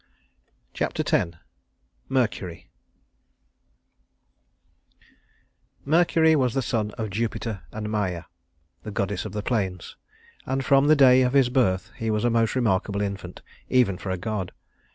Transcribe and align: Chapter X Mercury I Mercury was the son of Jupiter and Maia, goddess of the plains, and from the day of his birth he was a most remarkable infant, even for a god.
Chapter 0.73 1.03
X 1.05 1.37
Mercury 2.09 2.71
I 4.99 5.05
Mercury 5.85 6.35
was 6.35 6.55
the 6.55 6.63
son 6.63 6.89
of 6.97 7.11
Jupiter 7.11 7.61
and 7.71 7.87
Maia, 7.91 8.23
goddess 8.93 9.25
of 9.25 9.33
the 9.33 9.43
plains, 9.43 9.95
and 10.47 10.65
from 10.65 10.87
the 10.87 10.95
day 10.95 11.21
of 11.21 11.33
his 11.33 11.49
birth 11.49 11.91
he 11.97 12.09
was 12.09 12.25
a 12.25 12.31
most 12.31 12.55
remarkable 12.55 13.03
infant, 13.03 13.43
even 13.69 13.99
for 13.99 14.09
a 14.09 14.17
god. 14.17 14.53